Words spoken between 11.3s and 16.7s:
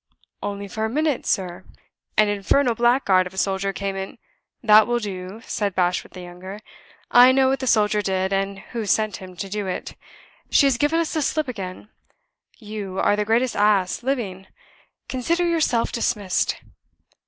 again. You are the greatest ass living. Consider yourself dismissed."